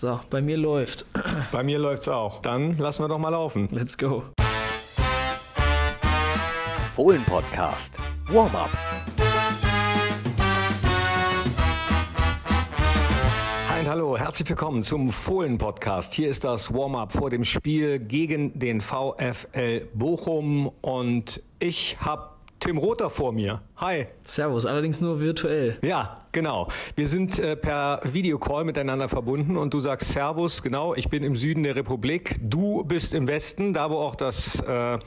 So, 0.00 0.20
bei 0.30 0.40
mir 0.40 0.56
läuft. 0.56 1.06
Bei 1.50 1.64
mir 1.64 1.76
läuft's 1.80 2.06
auch. 2.06 2.40
Dann 2.40 2.78
lassen 2.78 3.02
wir 3.02 3.08
doch 3.08 3.18
mal 3.18 3.30
laufen. 3.30 3.68
Let's 3.72 3.98
go. 3.98 4.22
Fohlen 6.92 7.24
Podcast. 7.24 7.98
Warm-up. 8.28 8.70
Hi 13.70 13.80
und 13.80 13.88
hallo, 13.88 14.16
herzlich 14.16 14.48
willkommen 14.48 14.84
zum 14.84 15.10
Fohlen 15.10 15.58
Podcast. 15.58 16.14
Hier 16.14 16.28
ist 16.28 16.44
das 16.44 16.72
Warm-up 16.72 17.12
vor 17.12 17.30
dem 17.30 17.42
Spiel 17.42 17.98
gegen 17.98 18.56
den 18.56 18.80
VfL 18.80 19.88
Bochum 19.94 20.68
und 20.80 21.42
ich 21.58 21.96
habe 21.98 22.38
Tim 22.60 22.78
Rother 22.78 23.08
vor 23.08 23.32
mir. 23.32 23.62
Hi. 23.76 24.06
Servus, 24.24 24.66
allerdings 24.66 25.00
nur 25.00 25.20
virtuell. 25.20 25.78
Ja, 25.82 26.18
genau. 26.38 26.68
Wir 26.94 27.08
sind 27.08 27.40
äh, 27.40 27.56
per 27.56 28.00
Videocall 28.04 28.62
miteinander 28.64 29.08
verbunden 29.08 29.56
und 29.56 29.74
du 29.74 29.80
sagst 29.80 30.12
Servus, 30.12 30.62
genau, 30.62 30.94
ich 30.94 31.08
bin 31.08 31.24
im 31.24 31.34
Süden 31.34 31.64
der 31.64 31.74
Republik, 31.74 32.36
du 32.40 32.84
bist 32.84 33.12
im 33.12 33.26
Westen, 33.26 33.72
da 33.72 33.90
wo 33.90 33.96
auch 33.96 34.14
das 34.14 34.60
äh, 34.60 34.98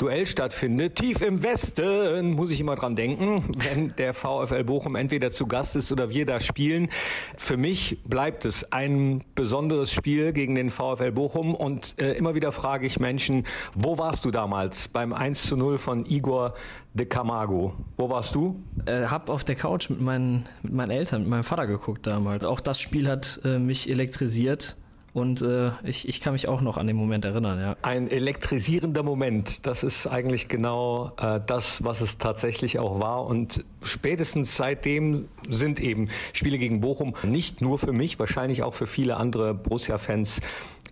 Duell 0.00 0.24
stattfindet. 0.24 0.96
Tief 0.96 1.20
im 1.20 1.42
Westen 1.42 2.30
muss 2.30 2.50
ich 2.50 2.58
immer 2.58 2.74
dran 2.74 2.96
denken, 2.96 3.44
wenn 3.58 3.88
der 3.98 4.14
VfL 4.14 4.64
Bochum 4.64 4.96
entweder 4.96 5.30
zu 5.30 5.46
Gast 5.46 5.76
ist 5.76 5.92
oder 5.92 6.08
wir 6.08 6.24
da 6.24 6.40
spielen. 6.40 6.88
Für 7.36 7.58
mich 7.58 7.98
bleibt 8.04 8.46
es 8.46 8.72
ein 8.72 9.22
besonderes 9.34 9.92
Spiel 9.92 10.32
gegen 10.32 10.54
den 10.54 10.70
VfL 10.70 11.12
Bochum 11.12 11.54
und 11.54 11.96
äh, 12.00 12.12
immer 12.12 12.34
wieder 12.34 12.50
frage 12.50 12.86
ich 12.86 12.98
Menschen, 12.98 13.44
wo 13.74 13.98
warst 13.98 14.24
du 14.24 14.30
damals 14.30 14.88
beim 14.88 15.12
1 15.12 15.42
zu 15.42 15.58
0 15.58 15.76
von 15.76 16.06
Igor 16.06 16.54
de 16.94 17.04
Camargo? 17.04 17.74
Wo 17.98 18.08
warst 18.08 18.34
du? 18.34 18.62
Äh, 18.86 19.04
hab 19.04 19.28
auf 19.28 19.44
der 19.44 19.56
Couch 19.56 19.90
mit 19.90 20.00
meinen, 20.00 20.48
mit 20.70 20.76
meinen 20.76 20.90
Eltern, 20.92 21.22
mit 21.22 21.30
meinem 21.30 21.44
Vater 21.44 21.66
geguckt 21.66 22.06
damals. 22.06 22.44
Auch 22.44 22.60
das 22.60 22.80
Spiel 22.80 23.08
hat 23.08 23.40
äh, 23.44 23.58
mich 23.58 23.90
elektrisiert. 23.90 24.76
Und 25.12 25.42
äh, 25.42 25.72
ich, 25.82 26.08
ich 26.08 26.20
kann 26.20 26.34
mich 26.34 26.46
auch 26.46 26.60
noch 26.60 26.76
an 26.76 26.86
den 26.86 26.94
Moment 26.94 27.24
erinnern, 27.24 27.58
ja. 27.58 27.76
Ein 27.82 28.06
elektrisierender 28.06 29.02
Moment, 29.02 29.66
das 29.66 29.82
ist 29.82 30.06
eigentlich 30.06 30.46
genau 30.46 31.10
äh, 31.20 31.40
das, 31.44 31.82
was 31.82 32.00
es 32.00 32.18
tatsächlich 32.18 32.78
auch 32.78 33.00
war. 33.00 33.26
Und 33.26 33.64
spätestens 33.82 34.56
seitdem 34.56 35.26
sind 35.48 35.80
eben 35.80 36.10
Spiele 36.32 36.58
gegen 36.58 36.80
Bochum 36.80 37.14
nicht 37.24 37.60
nur 37.60 37.80
für 37.80 37.92
mich, 37.92 38.20
wahrscheinlich 38.20 38.62
auch 38.62 38.74
für 38.74 38.86
viele 38.86 39.16
andere 39.16 39.52
Borussia-Fans 39.52 40.40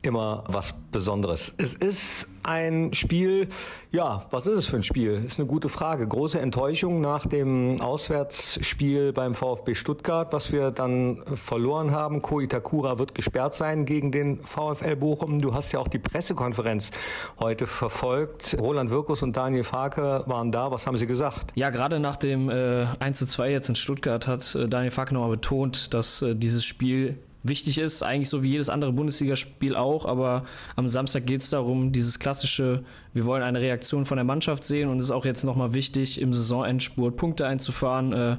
immer 0.03 0.45
was 0.47 0.75
Besonderes. 0.93 1.53
Es 1.57 1.75
ist 1.75 2.29
ein 2.43 2.95
Spiel, 2.95 3.49
ja, 3.91 4.25
was 4.31 4.47
ist 4.47 4.59
es 4.59 4.67
für 4.67 4.77
ein 4.77 4.83
Spiel? 4.83 5.23
Ist 5.27 5.39
eine 5.39 5.47
gute 5.47 5.69
Frage. 5.69 6.07
Große 6.09 6.41
Enttäuschung 6.41 7.01
nach 7.01 7.27
dem 7.27 7.81
Auswärtsspiel 7.81 9.13
beim 9.13 9.35
VfB 9.35 9.75
Stuttgart, 9.75 10.33
was 10.33 10.51
wir 10.51 10.71
dann 10.71 11.23
verloren 11.35 11.91
haben. 11.91 12.23
Ko 12.23 12.41
Itakura 12.41 12.99
wird 12.99 13.15
gesperrt 13.15 13.55
sein 13.55 13.85
gegen 13.85 14.13
den 14.13 14.41
VfL 14.43 14.97
Bochum. 14.97 15.41
Du 15.41 15.53
hast 15.53 15.73
ja 15.73 15.81
auch 15.81 15.89
die 15.89 15.99
Pressekonferenz 15.99 16.91
heute 17.39 17.67
verfolgt. 17.67 18.57
Roland 18.59 18.91
Wirkus 18.91 19.23
und 19.23 19.37
Daniel 19.37 19.65
Farke 19.65 20.23
waren 20.27 20.51
da. 20.51 20.71
Was 20.71 20.87
haben 20.87 20.97
sie 20.97 21.07
gesagt? 21.07 21.53
Ja, 21.55 21.69
gerade 21.69 22.01
nach 22.01 22.17
dem 22.17 22.49
äh, 22.49 22.87
1 22.99 23.19
zu 23.19 23.27
2 23.27 23.51
jetzt 23.51 23.69
in 23.69 23.75
Stuttgart 23.75 24.27
hat 24.27 24.55
äh, 24.55 24.69
Daniel 24.69 24.91
Farke 24.91 25.13
nochmal 25.13 25.31
betont, 25.31 25.93
dass 25.93 26.23
äh, 26.23 26.35
dieses 26.35 26.65
Spiel 26.65 27.19
wichtig 27.49 27.79
ist, 27.79 28.03
eigentlich 28.03 28.29
so 28.29 28.43
wie 28.43 28.51
jedes 28.51 28.69
andere 28.69 28.93
Bundesligaspiel 28.93 29.77
auch, 29.77 30.05
aber 30.05 30.45
am 30.77 30.89
Samstag 30.89 31.27
geht 31.27 31.43
es 31.43 31.51
darum, 31.51 31.93
dieses 31.93 32.19
klassische, 32.19 32.85
wir 33.13 33.25
wollen 33.25 33.43
eine 33.43 33.61
Reaktion 33.61 34.07
von 34.07 34.17
der 34.17 34.25
Mannschaft 34.25 34.65
sehen 34.65 34.89
und 34.89 34.99
es 34.99 35.05
ist 35.05 35.11
auch 35.11 35.25
jetzt 35.25 35.45
nochmal 35.45 35.75
wichtig, 35.75 36.21
im 36.21 36.33
Saisonendspurt 36.33 37.17
Punkte 37.17 37.47
einzufahren, 37.47 38.13
äh, 38.13 38.37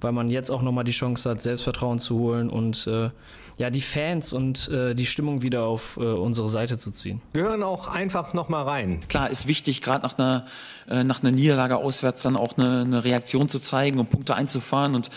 weil 0.00 0.12
man 0.12 0.30
jetzt 0.30 0.50
auch 0.50 0.62
nochmal 0.62 0.84
die 0.84 0.92
Chance 0.92 1.30
hat, 1.30 1.42
Selbstvertrauen 1.42 1.98
zu 1.98 2.18
holen 2.18 2.50
und 2.50 2.86
äh, 2.86 3.10
ja, 3.58 3.70
die 3.70 3.80
Fans 3.80 4.32
und 4.32 4.68
äh, 4.68 4.94
die 4.94 5.04
Stimmung 5.04 5.42
wieder 5.42 5.64
auf 5.64 5.96
äh, 5.96 6.00
unsere 6.00 6.48
Seite 6.48 6.78
zu 6.78 6.92
ziehen. 6.92 7.20
Wir 7.32 7.42
hören 7.42 7.64
auch 7.64 7.88
einfach 7.88 8.32
nochmal 8.32 8.64
rein. 8.64 9.00
Klar, 9.08 9.30
ist 9.30 9.48
wichtig, 9.48 9.82
gerade 9.82 10.04
nach 10.04 10.16
einer, 10.16 10.46
äh, 10.88 11.02
nach 11.02 11.22
einer 11.22 11.32
Niederlage 11.32 11.76
auswärts 11.76 12.22
dann 12.22 12.36
auch 12.36 12.56
eine, 12.56 12.82
eine 12.82 13.04
Reaktion 13.04 13.48
zu 13.48 13.58
zeigen 13.58 13.98
und 13.98 14.10
Punkte 14.10 14.36
einzufahren 14.36 14.94
und 14.94 15.10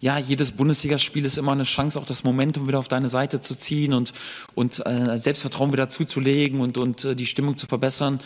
ja, 0.00 0.16
jedes 0.16 0.52
Bundesligaspiel 0.52 1.26
ist 1.26 1.36
immer 1.36 1.52
eine 1.52 1.64
Chance, 1.64 1.98
auch 1.98 2.06
das 2.06 2.24
Momentum 2.24 2.66
wieder 2.66 2.78
auf 2.78 2.88
deine 2.88 3.10
Seite 3.10 3.42
zu 3.42 3.54
ziehen 3.54 3.92
und, 3.92 4.14
und 4.54 4.84
äh, 4.86 5.18
Selbstvertrauen 5.18 5.72
wieder 5.72 5.90
zuzulegen 5.90 6.60
und, 6.60 6.78
und 6.78 7.04
äh, 7.04 7.14
die 7.14 7.26
Stimmung 7.26 7.58
zu 7.58 7.66
verbessern. 7.66 8.18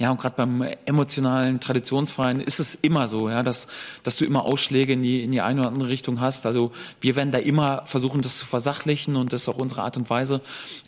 Ja, 0.00 0.10
und 0.10 0.20
gerade 0.20 0.34
beim 0.36 0.62
emotionalen 0.86 1.60
Traditionsverein 1.60 2.40
ist 2.40 2.58
es 2.58 2.74
immer 2.74 3.06
so, 3.06 3.30
ja, 3.30 3.44
dass, 3.44 3.68
dass 4.02 4.16
du 4.16 4.24
immer 4.24 4.44
Ausschläge 4.44 4.94
in 4.94 5.02
die, 5.02 5.22
in 5.22 5.30
die 5.30 5.40
eine 5.40 5.60
oder 5.60 5.68
andere 5.68 5.88
Richtung 5.88 6.18
hast. 6.18 6.46
Also 6.46 6.72
wir 7.00 7.14
werden 7.14 7.30
da 7.30 7.38
immer 7.38 7.86
versuchen, 7.86 8.22
das 8.22 8.38
zu 8.38 8.46
versachlichen 8.46 9.14
und 9.14 9.32
das 9.32 9.42
ist 9.42 9.48
auch 9.48 9.58
unsere 9.58 9.82
Art 9.82 9.96
und 9.96 10.10
Weise. 10.10 10.40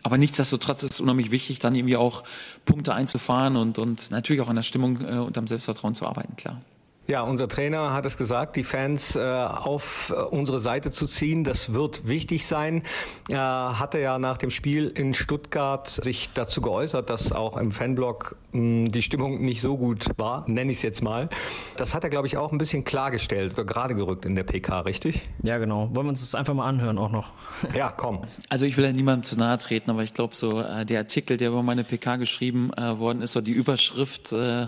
Aber 0.02 0.18
nichtsdestotrotz 0.18 0.82
ist 0.82 0.94
es 0.94 1.00
unheimlich 1.00 1.30
wichtig, 1.30 1.60
dann 1.60 1.76
irgendwie 1.76 1.96
auch 1.96 2.24
Punkte 2.64 2.94
einzufahren 2.94 3.54
und, 3.54 3.78
und 3.78 4.10
natürlich 4.10 4.42
auch 4.42 4.48
an 4.48 4.56
der 4.56 4.62
Stimmung 4.62 5.00
äh, 5.02 5.18
und 5.18 5.38
am 5.38 5.46
Selbstvertrauen 5.46 5.94
zu 5.94 6.04
arbeiten, 6.04 6.34
klar. 6.34 6.60
Ja, 7.08 7.22
unser 7.22 7.48
Trainer 7.48 7.92
hat 7.92 8.06
es 8.06 8.16
gesagt, 8.16 8.54
die 8.54 8.62
Fans 8.62 9.16
äh, 9.16 9.20
auf 9.20 10.14
äh, 10.16 10.20
unsere 10.20 10.60
Seite 10.60 10.92
zu 10.92 11.06
ziehen, 11.06 11.42
das 11.42 11.74
wird 11.74 12.06
wichtig 12.06 12.46
sein. 12.46 12.82
Er 13.28 13.78
hatte 13.78 13.98
ja 13.98 14.18
nach 14.18 14.38
dem 14.38 14.50
Spiel 14.50 14.86
in 14.88 15.12
Stuttgart 15.12 15.88
sich 15.88 16.30
dazu 16.32 16.60
geäußert, 16.60 17.10
dass 17.10 17.32
auch 17.32 17.56
im 17.56 17.72
Fanblog 17.72 18.36
mh, 18.52 18.90
die 18.90 19.02
Stimmung 19.02 19.44
nicht 19.44 19.60
so 19.60 19.76
gut 19.76 20.06
war, 20.16 20.48
nenne 20.48 20.70
ich 20.70 20.78
es 20.78 20.82
jetzt 20.82 21.02
mal. 21.02 21.28
Das 21.76 21.92
hat 21.92 22.04
er, 22.04 22.10
glaube 22.10 22.28
ich, 22.28 22.36
auch 22.36 22.52
ein 22.52 22.58
bisschen 22.58 22.84
klargestellt 22.84 23.54
oder 23.54 23.64
gerade 23.64 23.96
gerückt 23.96 24.24
in 24.24 24.36
der 24.36 24.44
PK, 24.44 24.80
richtig? 24.80 25.28
Ja, 25.42 25.58
genau. 25.58 25.90
Wollen 25.92 26.06
wir 26.06 26.10
uns 26.10 26.20
das 26.20 26.36
einfach 26.36 26.54
mal 26.54 26.68
anhören 26.68 26.98
auch 26.98 27.10
noch? 27.10 27.32
ja, 27.74 27.90
komm. 27.90 28.22
Also 28.48 28.64
ich 28.64 28.76
will 28.76 28.84
ja 28.84 28.92
niemandem 28.92 29.24
zu 29.24 29.36
nahe 29.36 29.58
treten, 29.58 29.90
aber 29.90 30.04
ich 30.04 30.14
glaube 30.14 30.36
so, 30.36 30.60
äh, 30.60 30.86
der 30.86 31.00
Artikel, 31.00 31.36
der 31.36 31.48
über 31.48 31.64
meine 31.64 31.82
PK 31.82 32.16
geschrieben 32.16 32.70
äh, 32.74 32.98
worden 32.98 33.22
ist, 33.22 33.32
so 33.32 33.40
die 33.40 33.52
Überschrift 33.52 34.30
äh, 34.32 34.52
äh, 34.52 34.66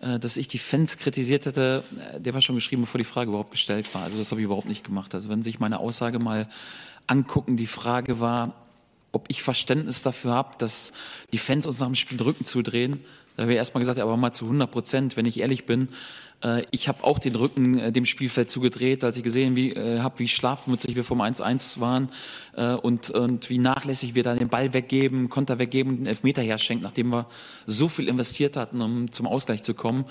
dass 0.00 0.36
ich 0.36 0.48
die 0.48 0.58
Fans 0.58 0.98
kritisiert 0.98 1.46
hätte, 1.46 1.84
äh, 2.14 2.20
der 2.20 2.34
war 2.34 2.40
schon 2.40 2.54
geschrieben, 2.54 2.82
bevor 2.82 2.98
die 2.98 3.04
Frage 3.04 3.30
überhaupt 3.30 3.50
gestellt 3.50 3.92
war. 3.94 4.02
Also 4.02 4.18
das 4.18 4.30
habe 4.30 4.40
ich 4.40 4.44
überhaupt 4.44 4.68
nicht 4.68 4.84
gemacht. 4.84 5.14
Also 5.14 5.28
wenn 5.28 5.42
Sie 5.42 5.50
sich 5.50 5.60
meine 5.60 5.80
Aussage 5.80 6.18
mal 6.18 6.48
angucken, 7.06 7.56
die 7.56 7.66
Frage 7.66 8.20
war, 8.20 8.54
ob 9.12 9.26
ich 9.28 9.42
Verständnis 9.42 10.02
dafür 10.02 10.32
habe, 10.32 10.54
dass 10.58 10.92
die 11.32 11.38
Fans 11.38 11.66
uns 11.66 11.80
nach 11.80 11.86
dem 11.86 11.94
Spiel 11.94 12.18
den 12.18 12.24
Rücken 12.24 12.44
zudrehen. 12.44 13.04
Da 13.36 13.42
habe 13.42 13.52
ich 13.52 13.58
erstmal 13.58 13.80
gesagt, 13.80 13.98
aber 13.98 14.16
mal 14.16 14.32
zu 14.32 14.44
100 14.44 14.70
Prozent, 14.70 15.16
wenn 15.16 15.26
ich 15.26 15.40
ehrlich 15.40 15.64
bin, 15.64 15.88
äh, 16.42 16.64
ich 16.70 16.88
habe 16.88 17.04
auch 17.04 17.18
den 17.18 17.34
Rücken 17.34 17.78
äh, 17.78 17.92
dem 17.92 18.06
Spielfeld 18.06 18.50
zugedreht, 18.50 19.04
als 19.04 19.16
ich 19.16 19.22
gesehen 19.22 19.56
wie, 19.56 19.72
äh, 19.72 20.00
habe, 20.00 20.18
wie 20.20 20.28
schlafmützig 20.28 20.94
wir 20.96 21.04
vom 21.04 21.20
1-1 21.20 21.80
waren 21.80 22.08
äh, 22.56 22.74
und, 22.74 23.10
und 23.10 23.50
wie 23.50 23.58
nachlässig 23.58 24.14
wir 24.14 24.22
da 24.22 24.34
den 24.34 24.48
Ball 24.48 24.72
weggeben, 24.72 25.28
Konter 25.28 25.58
weggeben 25.58 25.98
den 25.98 26.06
Elfmeter 26.06 26.42
herschenken, 26.42 26.84
nachdem 26.84 27.12
wir 27.12 27.26
so 27.66 27.88
viel 27.88 28.08
investiert 28.08 28.56
hatten, 28.56 28.80
um 28.80 29.10
zum 29.12 29.26
Ausgleich 29.26 29.62
zu 29.62 29.74
kommen. 29.74 30.04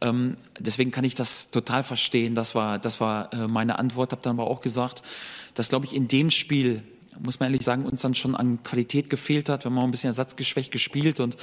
Ähm, 0.00 0.36
deswegen 0.58 0.90
kann 0.90 1.04
ich 1.04 1.14
das 1.14 1.50
total 1.50 1.82
verstehen. 1.82 2.34
Das 2.34 2.54
war, 2.54 2.78
das 2.78 3.00
war 3.00 3.32
äh, 3.32 3.48
meine 3.48 3.78
Antwort. 3.78 4.12
Habe 4.12 4.22
dann 4.22 4.38
aber 4.38 4.50
auch 4.50 4.60
gesagt, 4.60 5.02
dass, 5.54 5.68
glaube 5.68 5.86
ich, 5.86 5.94
in 5.94 6.08
dem 6.08 6.30
Spiel 6.30 6.82
muss 7.20 7.40
man 7.40 7.48
ehrlich 7.48 7.64
sagen, 7.64 7.84
uns 7.84 8.02
dann 8.02 8.14
schon 8.14 8.34
an 8.34 8.62
Qualität 8.62 9.10
gefehlt 9.10 9.48
hat. 9.48 9.64
Wir 9.64 9.70
haben 9.70 9.78
auch 9.78 9.84
ein 9.84 9.90
bisschen 9.90 10.08
ersatzgeschwächt 10.08 10.72
gespielt 10.72 11.20
und 11.20 11.36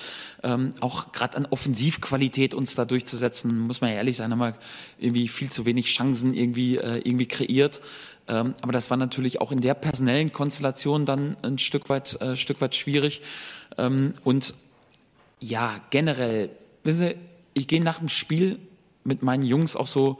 ähm, 0.43 0.73
auch 0.79 1.11
gerade 1.11 1.37
an 1.37 1.47
Offensivqualität 1.49 2.53
uns 2.53 2.75
da 2.75 2.85
durchzusetzen, 2.85 3.59
muss 3.59 3.81
man 3.81 3.91
ja 3.91 3.97
ehrlich 3.97 4.17
sein, 4.17 4.31
haben 4.31 4.39
wir 4.39 4.55
irgendwie 4.97 5.27
viel 5.27 5.49
zu 5.49 5.65
wenig 5.65 5.87
Chancen 5.87 6.33
irgendwie, 6.33 6.77
äh, 6.77 6.97
irgendwie 7.03 7.27
kreiert. 7.27 7.81
Ähm, 8.27 8.53
aber 8.61 8.71
das 8.71 8.89
war 8.89 8.97
natürlich 8.97 9.41
auch 9.41 9.51
in 9.51 9.61
der 9.61 9.73
personellen 9.73 10.31
Konstellation 10.31 11.05
dann 11.05 11.35
ein 11.41 11.57
Stück 11.57 11.89
weit, 11.89 12.21
äh, 12.21 12.35
Stück 12.35 12.61
weit 12.61 12.75
schwierig. 12.75 13.21
Ähm, 13.77 14.13
und 14.23 14.53
ja, 15.39 15.79
generell, 15.89 16.49
wissen 16.83 16.99
Sie, 16.99 17.15
ich 17.53 17.67
gehe 17.67 17.83
nach 17.83 17.99
dem 17.99 18.09
Spiel 18.09 18.59
mit 19.03 19.23
meinen 19.23 19.43
Jungs 19.43 19.75
auch 19.75 19.87
so 19.87 20.19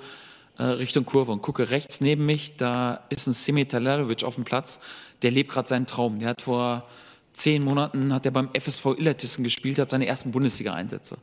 äh, 0.58 0.64
Richtung 0.64 1.06
Kurve 1.06 1.32
und 1.32 1.42
gucke 1.42 1.70
rechts 1.70 2.02
neben 2.02 2.26
mich, 2.26 2.58
da 2.58 3.06
ist 3.10 3.28
ein 3.28 3.34
Semi 3.34 3.66
Talalovic 3.66 4.24
auf 4.24 4.36
dem 4.36 4.44
Platz, 4.44 4.82
der 5.22 5.32
lebt 5.32 5.52
gerade 5.52 5.68
seinen 5.68 5.86
Traum. 5.86 6.20
Der 6.20 6.30
hat 6.30 6.42
vor 6.42 6.88
zehn 7.34 7.64
Monaten 7.64 8.14
hat 8.14 8.26
er 8.26 8.32
beim 8.32 8.50
FSV 8.54 8.98
Illertissen 8.98 9.44
gespielt, 9.44 9.80
hat 9.80 9.90
seine 9.90 10.06
ersten 10.06 10.32
Bundesliga-Einsätze. 10.32 11.18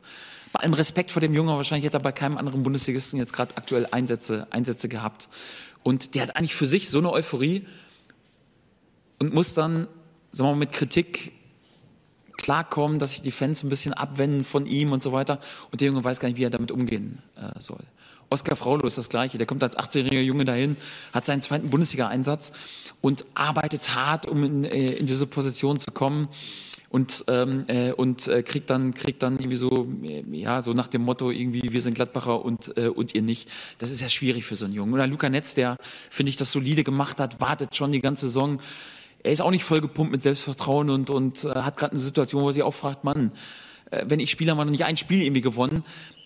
Bei 0.53 0.61
allem 0.61 0.73
Respekt 0.73 1.11
vor 1.11 1.21
dem 1.21 1.33
Jungen, 1.33 1.55
wahrscheinlich 1.55 1.85
hätte 1.85 1.97
er 1.97 2.01
bei 2.01 2.11
keinem 2.11 2.37
anderen 2.37 2.63
Bundesligisten 2.63 3.19
jetzt 3.19 3.33
gerade 3.33 3.55
aktuell 3.55 3.87
Einsätze, 3.91 4.47
Einsätze 4.49 4.89
gehabt. 4.89 5.29
Und 5.83 6.15
der 6.15 6.23
hat 6.23 6.35
eigentlich 6.35 6.55
für 6.55 6.65
sich 6.65 6.89
so 6.89 6.99
eine 6.99 7.11
Euphorie 7.11 7.65
und 9.19 9.33
muss 9.33 9.53
dann, 9.53 9.87
sagen 10.31 10.49
wir 10.49 10.53
mal, 10.53 10.55
mit 10.55 10.71
Kritik 10.71 11.33
klarkommen, 12.37 12.99
dass 12.99 13.11
sich 13.11 13.21
die 13.21 13.31
Fans 13.31 13.63
ein 13.63 13.69
bisschen 13.69 13.93
abwenden 13.93 14.43
von 14.43 14.65
ihm 14.65 14.91
und 14.91 15.03
so 15.03 15.11
weiter. 15.11 15.39
Und 15.71 15.81
der 15.81 15.87
Junge 15.87 16.03
weiß 16.03 16.19
gar 16.19 16.29
nicht, 16.29 16.37
wie 16.37 16.43
er 16.43 16.49
damit 16.49 16.71
umgehen 16.71 17.21
äh, 17.35 17.59
soll. 17.59 17.83
Oskar 18.29 18.55
Fraulo 18.55 18.85
ist 18.85 18.97
das 18.97 19.09
Gleiche. 19.09 19.37
Der 19.37 19.47
kommt 19.47 19.63
als 19.63 19.77
18-jähriger 19.77 20.21
Junge 20.21 20.45
dahin, 20.45 20.77
hat 21.13 21.25
seinen 21.25 21.41
zweiten 21.41 21.69
Bundesliga-Einsatz 21.69 22.51
und 23.01 23.25
arbeitet 23.35 23.95
hart, 23.95 24.25
um 24.25 24.43
in, 24.43 24.65
äh, 24.65 24.93
in 24.93 25.05
diese 25.05 25.27
Position 25.27 25.79
zu 25.79 25.91
kommen 25.91 26.27
und 26.89 27.25
ähm, 27.27 27.65
äh, 27.67 27.91
und 27.91 28.27
äh, 28.27 28.43
kriegt 28.43 28.69
dann 28.69 28.93
kriegt 28.93 29.21
dann 29.21 29.37
irgendwie 29.37 29.57
so 29.57 29.87
äh, 30.03 30.23
ja 30.31 30.61
so 30.61 30.73
nach 30.73 30.87
dem 30.87 31.03
Motto 31.03 31.31
irgendwie 31.31 31.73
wir 31.73 31.81
sind 31.81 31.95
Gladbacher 31.95 32.43
und 32.43 32.77
äh, 32.77 32.87
und 32.87 33.13
ihr 33.13 33.21
nicht. 33.21 33.49
Das 33.77 33.91
ist 33.91 34.01
ja 34.01 34.09
schwierig 34.09 34.45
für 34.45 34.55
so 34.55 34.65
einen 34.65 34.73
Jungen. 34.73 34.93
Oder 34.93 35.07
Luca 35.07 35.29
Netz 35.29 35.53
der 35.53 35.75
finde 36.09 36.29
ich 36.29 36.37
das 36.37 36.51
solide 36.51 36.83
gemacht 36.83 37.19
hat 37.19 37.41
wartet 37.41 37.75
schon 37.75 37.91
die 37.91 38.01
ganze 38.01 38.27
Saison. 38.27 38.61
Er 39.23 39.31
ist 39.31 39.41
auch 39.41 39.51
nicht 39.51 39.65
vollgepumpt 39.65 40.11
mit 40.11 40.23
Selbstvertrauen 40.23 40.89
und, 40.89 41.09
und 41.09 41.43
äh, 41.43 41.49
hat 41.49 41.75
gerade 41.75 41.91
eine 41.91 41.99
Situation, 41.99 42.43
wo 42.43 42.49
er 42.49 42.53
sich 42.53 42.63
auch 42.63 42.73
fragt, 42.73 43.03
Mann, 43.03 43.31
äh, 43.91 44.05
wenn 44.07 44.19
ich 44.19 44.31
Spieler 44.31 44.55
mal 44.55 44.63
noch 44.63 44.71
nicht 44.71 44.85
ein 44.85 44.95
Spiel 44.95 45.23
irgendwie 45.23 45.41
gewonnen, 45.41 45.83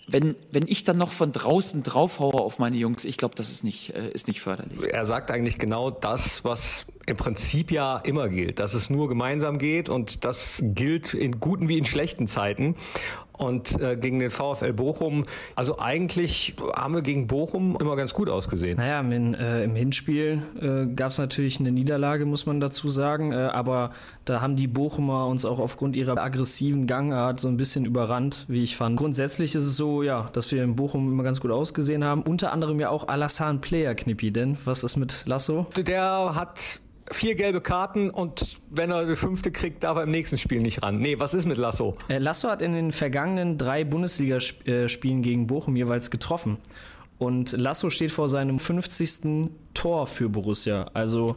wenn, 0.07 0.35
wenn 0.51 0.67
ich 0.67 0.83
dann 0.83 0.97
noch 0.97 1.11
von 1.11 1.31
draußen 1.31 1.83
draufhaue 1.83 2.33
auf 2.33 2.59
meine 2.59 2.77
Jungs, 2.77 3.05
ich 3.05 3.17
glaube, 3.17 3.35
das 3.35 3.49
ist 3.49 3.63
nicht, 3.63 3.93
äh, 3.95 4.09
ist 4.09 4.27
nicht 4.27 4.41
förderlich. 4.41 4.83
Er 4.83 5.05
sagt 5.05 5.31
eigentlich 5.31 5.57
genau 5.57 5.89
das, 5.89 6.43
was 6.43 6.85
im 7.05 7.17
Prinzip 7.17 7.71
ja 7.71 7.97
immer 7.97 8.29
gilt, 8.29 8.59
dass 8.59 8.73
es 8.73 8.89
nur 8.89 9.07
gemeinsam 9.07 9.57
geht 9.57 9.89
und 9.89 10.25
das 10.25 10.61
gilt 10.61 11.13
in 11.13 11.39
guten 11.39 11.69
wie 11.69 11.77
in 11.77 11.85
schlechten 11.85 12.27
Zeiten. 12.27 12.75
Und 13.41 13.81
äh, 13.81 13.97
gegen 13.97 14.19
den 14.19 14.29
VfL 14.29 14.71
Bochum, 14.71 15.25
also 15.55 15.79
eigentlich 15.79 16.55
haben 16.75 16.93
wir 16.93 17.01
gegen 17.01 17.25
Bochum 17.25 17.75
immer 17.81 17.95
ganz 17.95 18.13
gut 18.13 18.29
ausgesehen. 18.29 18.77
Naja, 18.77 18.99
im, 18.99 19.33
äh, 19.33 19.63
im 19.63 19.75
Hinspiel 19.75 20.43
äh, 20.61 20.93
gab 20.93 21.09
es 21.11 21.17
natürlich 21.17 21.59
eine 21.59 21.71
Niederlage, 21.71 22.25
muss 22.25 22.45
man 22.45 22.59
dazu 22.59 22.89
sagen. 22.89 23.31
Äh, 23.31 23.35
aber 23.35 23.91
da 24.25 24.41
haben 24.41 24.55
die 24.55 24.67
Bochumer 24.67 25.25
uns 25.25 25.43
auch 25.43 25.57
aufgrund 25.57 25.95
ihrer 25.95 26.21
aggressiven 26.21 26.85
Gangart 26.85 27.39
so 27.39 27.47
ein 27.47 27.57
bisschen 27.57 27.85
überrannt, 27.85 28.45
wie 28.47 28.63
ich 28.63 28.75
fand. 28.75 28.97
Grundsätzlich 28.97 29.55
ist 29.55 29.65
es 29.65 29.75
so, 29.75 30.03
ja, 30.03 30.29
dass 30.33 30.51
wir 30.51 30.63
in 30.63 30.75
Bochum 30.75 31.11
immer 31.11 31.23
ganz 31.23 31.41
gut 31.41 31.49
ausgesehen 31.49 32.03
haben. 32.03 32.21
Unter 32.21 32.53
anderem 32.53 32.79
ja 32.79 32.89
auch 32.89 33.07
Alassane 33.07 33.57
Player, 33.57 33.95
Knippi, 33.95 34.31
denn 34.31 34.57
was 34.65 34.83
ist 34.83 34.97
mit 34.97 35.23
Lasso? 35.25 35.65
Der 35.75 36.35
hat 36.35 36.79
vier 37.11 37.35
gelbe 37.35 37.61
Karten 37.61 38.09
und 38.09 38.59
wenn 38.69 38.91
er 38.91 39.05
die 39.05 39.15
fünfte 39.15 39.51
kriegt, 39.51 39.83
darf 39.83 39.97
er 39.97 40.03
im 40.03 40.11
nächsten 40.11 40.37
Spiel 40.37 40.61
nicht 40.61 40.83
ran. 40.83 40.99
Nee, 40.99 41.19
was 41.19 41.33
ist 41.33 41.45
mit 41.45 41.57
Lasso? 41.57 41.97
Äh, 42.07 42.17
Lasso 42.17 42.49
hat 42.49 42.61
in 42.61 42.73
den 42.73 42.91
vergangenen 42.91 43.57
drei 43.57 43.83
Bundesligaspielen 43.83 45.21
gegen 45.21 45.47
Bochum 45.47 45.75
jeweils 45.75 46.09
getroffen. 46.11 46.57
Und 47.21 47.51
Lasso 47.51 47.91
steht 47.91 48.11
vor 48.11 48.29
seinem 48.29 48.57
50. 48.57 49.51
Tor 49.75 50.07
für 50.07 50.27
Borussia. 50.27 50.87
Also 50.95 51.35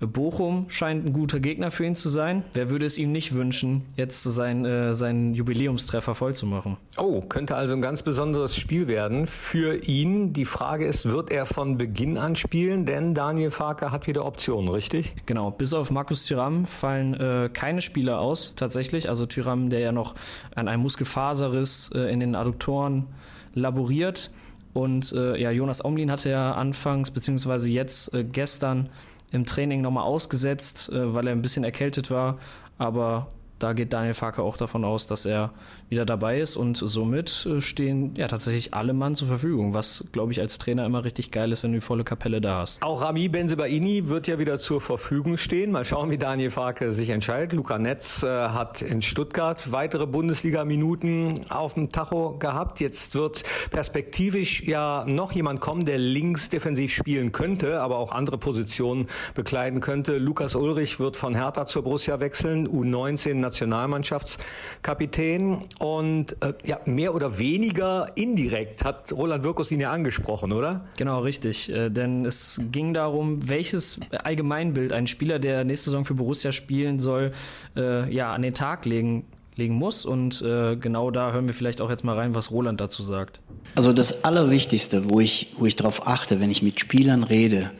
Bochum 0.00 0.64
scheint 0.70 1.06
ein 1.06 1.12
guter 1.12 1.38
Gegner 1.38 1.70
für 1.70 1.86
ihn 1.86 1.94
zu 1.94 2.08
sein. 2.08 2.42
Wer 2.52 2.68
würde 2.68 2.84
es 2.84 2.98
ihm 2.98 3.12
nicht 3.12 3.32
wünschen, 3.32 3.82
jetzt 3.94 4.24
sein, 4.24 4.64
äh, 4.64 4.92
seinen 4.92 5.34
Jubiläumstreffer 5.34 6.16
vollzumachen? 6.16 6.78
Oh, 6.96 7.20
könnte 7.20 7.54
also 7.54 7.76
ein 7.76 7.80
ganz 7.80 8.02
besonderes 8.02 8.56
Spiel 8.56 8.88
werden 8.88 9.28
für 9.28 9.76
ihn. 9.76 10.32
Die 10.32 10.44
Frage 10.44 10.84
ist, 10.84 11.08
wird 11.08 11.30
er 11.30 11.46
von 11.46 11.78
Beginn 11.78 12.18
an 12.18 12.34
spielen? 12.34 12.84
Denn 12.84 13.14
Daniel 13.14 13.52
Farke 13.52 13.92
hat 13.92 14.08
wieder 14.08 14.26
Optionen, 14.26 14.68
richtig? 14.68 15.14
Genau, 15.26 15.52
bis 15.52 15.74
auf 15.74 15.92
Markus 15.92 16.26
Thüram 16.26 16.64
fallen 16.64 17.14
äh, 17.14 17.50
keine 17.52 17.82
Spieler 17.82 18.18
aus, 18.18 18.56
tatsächlich. 18.56 19.08
Also 19.08 19.26
Thüram, 19.26 19.70
der 19.70 19.78
ja 19.78 19.92
noch 19.92 20.16
an 20.56 20.66
einem 20.66 20.82
Muskelfaserriss 20.82 21.92
äh, 21.94 22.12
in 22.12 22.18
den 22.18 22.34
Adduktoren 22.34 23.06
laboriert. 23.54 24.32
Und 24.72 25.12
äh, 25.12 25.36
ja, 25.40 25.50
Jonas 25.50 25.84
Omlin 25.84 26.10
hatte 26.10 26.30
ja 26.30 26.52
anfangs, 26.52 27.10
beziehungsweise 27.10 27.68
jetzt 27.68 28.14
äh, 28.14 28.24
gestern 28.24 28.88
im 29.32 29.46
Training 29.46 29.80
nochmal 29.80 30.04
ausgesetzt, 30.04 30.90
äh, 30.90 31.14
weil 31.14 31.26
er 31.26 31.32
ein 31.32 31.42
bisschen 31.42 31.64
erkältet 31.64 32.10
war. 32.10 32.38
Aber 32.78 33.28
da 33.60 33.74
geht 33.74 33.92
Daniel 33.92 34.14
Farke 34.14 34.42
auch 34.42 34.56
davon 34.56 34.84
aus, 34.84 35.06
dass 35.06 35.24
er 35.26 35.52
wieder 35.88 36.04
dabei 36.04 36.40
ist 36.40 36.56
und 36.56 36.76
somit 36.76 37.46
äh, 37.46 37.60
stehen 37.60 38.14
ja 38.16 38.26
tatsächlich 38.26 38.74
alle 38.74 38.92
Mann 38.92 39.14
zur 39.14 39.28
Verfügung, 39.28 39.74
was 39.74 40.04
glaube 40.12 40.32
ich 40.32 40.40
als 40.40 40.58
Trainer 40.58 40.86
immer 40.86 41.04
richtig 41.04 41.30
geil 41.30 41.52
ist, 41.52 41.62
wenn 41.62 41.72
du 41.72 41.78
die 41.78 41.84
volle 41.84 42.02
Kapelle 42.02 42.40
da 42.40 42.60
hast. 42.60 42.82
Auch 42.82 43.02
Rami 43.02 43.28
Benzebaini 43.28 44.08
wird 44.08 44.26
ja 44.26 44.38
wieder 44.38 44.58
zur 44.58 44.80
Verfügung 44.80 45.36
stehen. 45.36 45.72
Mal 45.72 45.84
schauen, 45.84 46.10
wie 46.10 46.18
Daniel 46.18 46.50
Farke 46.50 46.92
sich 46.92 47.10
entscheidet. 47.10 47.52
Luca 47.52 47.78
Netz 47.78 48.22
äh, 48.22 48.28
hat 48.28 48.82
in 48.82 49.02
Stuttgart 49.02 49.72
weitere 49.72 50.06
Bundesliga-Minuten 50.06 51.44
auf 51.50 51.74
dem 51.74 51.90
Tacho 51.90 52.38
gehabt. 52.38 52.80
Jetzt 52.80 53.14
wird 53.14 53.42
perspektivisch 53.70 54.62
ja 54.62 55.04
noch 55.06 55.32
jemand 55.32 55.60
kommen, 55.60 55.84
der 55.84 55.98
links 55.98 56.48
defensiv 56.48 56.92
spielen 56.92 57.32
könnte, 57.32 57.80
aber 57.80 57.98
auch 57.98 58.12
andere 58.12 58.38
Positionen 58.38 59.06
bekleiden 59.34 59.80
könnte. 59.80 60.16
Lukas 60.16 60.54
Ulrich 60.54 60.98
wird 60.98 61.16
von 61.16 61.34
Hertha 61.34 61.66
zur 61.66 61.82
Borussia 61.82 62.20
wechseln, 62.20 62.66
U19 62.66 63.49
Nationalmannschaftskapitän 63.50 65.64
und 65.78 66.36
äh, 66.42 66.54
ja, 66.64 66.80
mehr 66.84 67.14
oder 67.14 67.38
weniger 67.38 68.12
indirekt 68.14 68.84
hat 68.84 69.12
Roland 69.12 69.44
Wirkus 69.44 69.70
ihn 69.70 69.80
ja 69.80 69.92
angesprochen, 69.92 70.52
oder? 70.52 70.86
Genau, 70.96 71.20
richtig. 71.20 71.70
Äh, 71.70 71.90
denn 71.90 72.24
es 72.24 72.60
ging 72.70 72.94
darum, 72.94 73.48
welches 73.48 74.00
Allgemeinbild 74.10 74.92
ein 74.92 75.06
Spieler, 75.06 75.38
der 75.38 75.64
nächste 75.64 75.90
Saison 75.90 76.04
für 76.04 76.14
Borussia 76.14 76.52
spielen 76.52 76.98
soll, 76.98 77.32
äh, 77.76 78.12
ja, 78.12 78.32
an 78.32 78.42
den 78.42 78.54
Tag 78.54 78.86
legen 78.86 79.24
legen 79.56 79.74
muss. 79.74 80.06
Und 80.06 80.40
äh, 80.42 80.76
genau 80.76 81.10
da 81.10 81.32
hören 81.32 81.46
wir 81.46 81.54
vielleicht 81.54 81.80
auch 81.80 81.90
jetzt 81.90 82.02
mal 82.02 82.16
rein, 82.16 82.34
was 82.34 82.50
Roland 82.50 82.80
dazu 82.80 83.02
sagt. 83.02 83.40
Also 83.74 83.92
das 83.92 84.24
Allerwichtigste, 84.24 85.10
wo 85.10 85.20
ich, 85.20 85.54
wo 85.58 85.66
ich 85.66 85.76
darauf 85.76 86.06
achte, 86.06 86.40
wenn 86.40 86.50
ich 86.50 86.62
mit 86.62 86.80
Spielern 86.80 87.24
rede, 87.24 87.70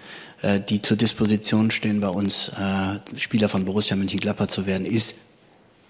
äh, 0.42 0.60
die 0.60 0.80
zur 0.80 0.96
Disposition 0.96 1.70
stehen, 1.70 2.00
bei 2.00 2.08
uns 2.08 2.50
äh, 2.50 3.18
Spieler 3.18 3.48
von 3.48 3.64
Borussia 3.64 3.96
Mönchengladbach 3.96 4.46
zu 4.46 4.66
werden, 4.66 4.86
ist, 4.86 5.16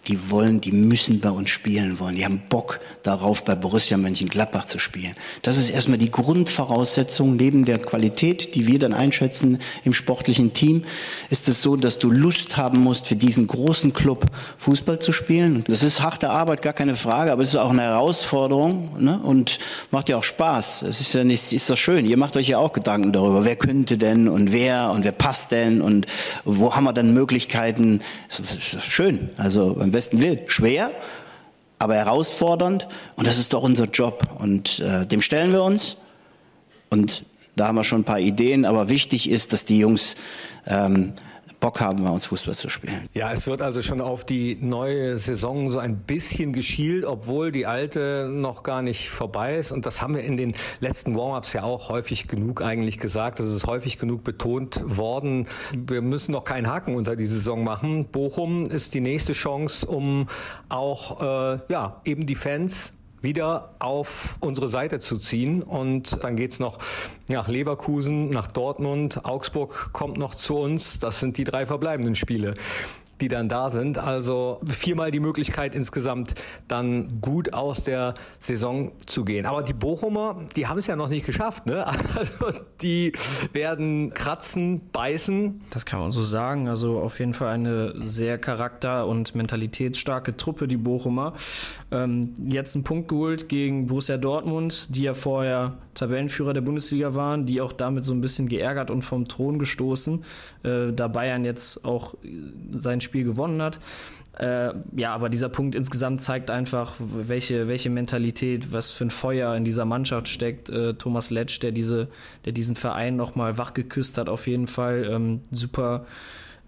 die 0.08 0.30
wollen, 0.30 0.60
die 0.60 0.72
müssen 0.72 1.20
bei 1.20 1.30
uns 1.30 1.50
spielen 1.50 1.98
wollen. 1.98 2.16
Die 2.16 2.24
haben 2.24 2.42
Bock 2.48 2.80
darauf, 3.02 3.44
bei 3.44 3.54
Borussia 3.54 3.98
Mönchengladbach 3.98 4.64
zu 4.64 4.78
spielen. 4.78 5.14
Das 5.42 5.58
ist 5.58 5.68
erstmal 5.68 5.98
die 5.98 6.10
Grundvoraussetzung 6.10 7.36
neben 7.36 7.66
der 7.66 7.78
Qualität, 7.78 8.54
die 8.54 8.66
wir 8.66 8.78
dann 8.78 8.94
einschätzen 8.94 9.60
im 9.84 9.92
sportlichen 9.92 10.54
Team. 10.54 10.84
Ist 11.28 11.48
es 11.48 11.62
so, 11.62 11.76
dass 11.76 11.98
du 11.98 12.10
Lust 12.10 12.56
haben 12.56 12.80
musst, 12.80 13.06
für 13.08 13.16
diesen 13.16 13.46
großen 13.46 13.92
Club 13.92 14.26
Fußball 14.58 15.00
zu 15.00 15.12
spielen. 15.12 15.64
Das 15.68 15.82
ist 15.82 16.00
harte 16.00 16.30
Arbeit, 16.30 16.62
gar 16.62 16.72
keine 16.72 16.96
Frage, 16.96 17.30
aber 17.30 17.42
es 17.42 17.50
ist 17.50 17.56
auch 17.56 17.70
eine 17.70 17.82
Herausforderung 17.82 18.90
ne? 18.98 19.20
und 19.22 19.58
macht 19.90 20.08
ja 20.08 20.16
auch 20.16 20.24
Spaß. 20.24 20.82
Es 20.82 21.00
ist 21.00 21.12
ja 21.12 21.24
nicht, 21.24 21.52
ist 21.52 21.68
doch 21.68 21.76
schön. 21.76 22.06
Ihr 22.06 22.16
macht 22.16 22.36
euch 22.36 22.48
ja 22.48 22.58
auch 22.58 22.72
Gedanken 22.72 23.12
darüber, 23.12 23.44
wer 23.44 23.56
könnte 23.56 23.98
denn 23.98 24.28
und 24.28 24.52
wer 24.52 24.90
und 24.90 25.04
wer 25.04 25.12
passt 25.12 25.52
denn 25.52 25.82
und 25.82 26.06
wo 26.44 26.74
haben 26.74 26.84
wir 26.84 26.94
dann 26.94 27.12
Möglichkeiten. 27.12 28.00
Schön. 28.82 29.28
Also 29.36 29.76
beim 29.90 29.92
besten 29.92 30.20
Willen. 30.20 30.38
Schwer, 30.46 30.92
aber 31.78 31.96
herausfordernd. 31.96 32.86
Und 33.16 33.26
das 33.26 33.38
ist 33.38 33.52
doch 33.52 33.62
unser 33.62 33.86
Job. 33.86 34.22
Und 34.38 34.78
äh, 34.80 35.04
dem 35.04 35.20
stellen 35.20 35.52
wir 35.52 35.64
uns. 35.64 35.96
Und 36.90 37.24
da 37.56 37.66
haben 37.66 37.74
wir 37.74 37.84
schon 37.84 38.02
ein 38.02 38.04
paar 38.04 38.20
Ideen. 38.20 38.64
Aber 38.64 38.88
wichtig 38.88 39.28
ist, 39.28 39.52
dass 39.52 39.64
die 39.64 39.78
Jungs 39.78 40.16
ähm, 40.66 41.12
Bock 41.60 41.80
haben, 41.80 42.02
bei 42.02 42.10
uns 42.10 42.26
Fußball 42.26 42.56
zu 42.56 42.68
spielen. 42.68 43.08
Ja, 43.12 43.32
es 43.32 43.46
wird 43.46 43.60
also 43.62 43.82
schon 43.82 44.00
auf 44.00 44.24
die 44.24 44.56
neue 44.60 45.18
Saison 45.18 45.68
so 45.68 45.78
ein 45.78 45.98
bisschen 45.98 46.52
geschielt, 46.52 47.04
obwohl 47.04 47.52
die 47.52 47.66
alte 47.66 48.28
noch 48.32 48.62
gar 48.62 48.82
nicht 48.82 49.10
vorbei 49.10 49.56
ist. 49.56 49.70
Und 49.70 49.84
das 49.84 50.00
haben 50.00 50.14
wir 50.14 50.24
in 50.24 50.36
den 50.36 50.54
letzten 50.80 51.14
Warm-ups 51.16 51.52
ja 51.52 51.62
auch 51.62 51.90
häufig 51.90 52.28
genug 52.28 52.62
eigentlich 52.62 52.98
gesagt. 52.98 53.40
Das 53.40 53.46
ist 53.46 53.66
häufig 53.66 53.98
genug 53.98 54.24
betont 54.24 54.80
worden. 54.84 55.46
Wir 55.76 56.00
müssen 56.00 56.32
noch 56.32 56.44
keinen 56.44 56.66
Haken 56.66 56.94
unter 56.94 57.14
die 57.14 57.26
Saison 57.26 57.62
machen. 57.62 58.06
Bochum 58.06 58.64
ist 58.64 58.94
die 58.94 59.00
nächste 59.00 59.34
Chance, 59.34 59.86
um 59.86 60.28
auch 60.70 61.20
äh, 61.20 61.58
ja 61.68 62.00
eben 62.04 62.26
die 62.26 62.34
Fans 62.34 62.94
wieder 63.22 63.74
auf 63.78 64.36
unsere 64.40 64.68
Seite 64.68 65.00
zu 65.00 65.18
ziehen. 65.18 65.62
Und 65.62 66.22
dann 66.24 66.36
geht's 66.36 66.58
noch 66.58 66.78
nach 67.28 67.48
Leverkusen, 67.48 68.30
nach 68.30 68.46
Dortmund, 68.46 69.24
Augsburg 69.24 69.92
kommt 69.92 70.18
noch 70.18 70.34
zu 70.34 70.56
uns. 70.58 70.98
Das 70.98 71.20
sind 71.20 71.36
die 71.36 71.44
drei 71.44 71.66
verbleibenden 71.66 72.14
Spiele 72.14 72.54
die 73.20 73.28
dann 73.28 73.48
da 73.48 73.70
sind. 73.70 73.98
Also 73.98 74.60
viermal 74.66 75.10
die 75.10 75.20
Möglichkeit 75.20 75.74
insgesamt 75.74 76.34
dann 76.68 77.20
gut 77.20 77.52
aus 77.52 77.84
der 77.84 78.14
Saison 78.38 78.92
zu 79.06 79.24
gehen. 79.24 79.46
Aber 79.46 79.62
die 79.62 79.72
Bochumer, 79.72 80.42
die 80.56 80.66
haben 80.66 80.78
es 80.78 80.86
ja 80.86 80.96
noch 80.96 81.08
nicht 81.08 81.26
geschafft. 81.26 81.66
Ne? 81.66 81.84
Also 82.20 82.52
die 82.82 83.12
werden 83.52 84.12
kratzen, 84.12 84.90
beißen. 84.92 85.62
Das 85.70 85.86
kann 85.86 86.00
man 86.00 86.12
so 86.12 86.22
sagen. 86.22 86.68
Also 86.68 87.00
auf 87.00 87.18
jeden 87.18 87.34
Fall 87.34 87.48
eine 87.48 87.94
sehr 88.06 88.36
charakter- 88.38 89.06
und 89.06 89.34
mentalitätsstarke 89.34 90.36
Truppe, 90.36 90.68
die 90.68 90.76
Bochumer. 90.76 91.34
Ähm, 91.90 92.34
jetzt 92.48 92.74
einen 92.74 92.84
Punkt 92.84 93.08
geholt 93.08 93.48
gegen 93.48 93.86
Borussia 93.86 94.16
Dortmund, 94.16 94.94
die 94.94 95.02
ja 95.02 95.14
vorher 95.14 95.78
Tabellenführer 95.94 96.52
der 96.52 96.60
Bundesliga 96.62 97.14
waren, 97.14 97.46
die 97.46 97.60
auch 97.60 97.72
damit 97.72 98.04
so 98.04 98.12
ein 98.12 98.20
bisschen 98.20 98.48
geärgert 98.48 98.90
und 98.90 99.02
vom 99.02 99.28
Thron 99.28 99.58
gestoßen, 99.58 100.24
äh, 100.62 100.92
da 100.92 101.08
Bayern 101.08 101.44
jetzt 101.44 101.84
auch 101.84 102.14
sein 102.72 103.00
Spiel 103.00 103.09
gewonnen 103.12 103.60
hat. 103.62 103.78
Äh, 104.38 104.72
ja, 104.96 105.12
aber 105.12 105.28
dieser 105.28 105.48
Punkt 105.48 105.74
insgesamt 105.74 106.22
zeigt 106.22 106.50
einfach, 106.50 106.94
welche, 106.98 107.68
welche 107.68 107.90
Mentalität, 107.90 108.72
was 108.72 108.90
für 108.90 109.04
ein 109.04 109.10
Feuer 109.10 109.54
in 109.54 109.64
dieser 109.64 109.84
Mannschaft 109.84 110.28
steckt. 110.28 110.70
Äh, 110.70 110.94
Thomas 110.94 111.30
Letsch, 111.30 111.60
der, 111.60 111.72
diese, 111.72 112.08
der 112.44 112.52
diesen 112.52 112.76
Verein 112.76 113.16
nochmal 113.16 113.58
wachgeküsst 113.58 114.16
hat, 114.16 114.28
auf 114.28 114.46
jeden 114.46 114.66
Fall. 114.66 115.06
Ähm, 115.10 115.40
super 115.50 116.06